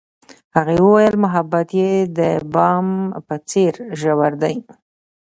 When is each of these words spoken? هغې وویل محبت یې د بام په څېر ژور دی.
هغې 0.55 0.77
وویل 0.85 1.15
محبت 1.23 1.67
یې 1.79 1.91
د 2.17 2.19
بام 2.53 2.87
په 3.27 3.35
څېر 3.49 3.73
ژور 3.99 4.33
دی. 4.41 4.55